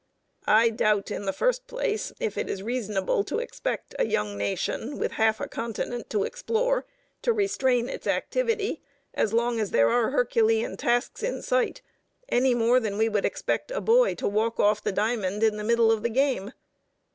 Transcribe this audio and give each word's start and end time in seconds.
I 0.47 0.71
doubt, 0.71 1.11
in 1.11 1.25
the 1.25 1.31
first 1.31 1.67
place, 1.67 2.11
if 2.19 2.35
it 2.35 2.49
is 2.49 2.63
reasonable 2.63 3.23
to 3.25 3.37
expect 3.37 3.93
a 3.99 4.07
young 4.07 4.35
nation 4.35 4.97
with 4.97 5.11
half 5.11 5.39
a 5.39 5.47
continent 5.47 6.09
to 6.09 6.23
explore 6.23 6.87
to 7.21 7.31
restrain 7.31 7.87
its 7.87 8.07
activity, 8.07 8.81
as 9.13 9.31
long 9.31 9.59
as 9.59 9.69
there 9.69 9.91
are 9.91 10.09
herculean 10.09 10.75
tasks 10.75 11.21
in 11.21 11.43
sight, 11.43 11.83
any 12.29 12.55
more 12.55 12.79
than 12.79 12.97
we 12.97 13.09
would 13.09 13.25
expect 13.25 13.69
a 13.69 13.79
boy 13.79 14.15
to 14.15 14.27
walk 14.27 14.59
off 14.59 14.83
the 14.83 14.91
diamond 14.91 15.43
in 15.43 15.57
the 15.57 15.63
middle 15.63 15.91
of 15.91 16.01
the 16.01 16.09
game. 16.09 16.51